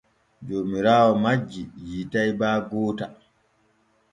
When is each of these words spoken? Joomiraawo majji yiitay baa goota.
Joomiraawo 0.45 1.13
majji 1.23 1.61
yiitay 1.89 2.29
baa 2.39 2.57
goota. 2.69 3.05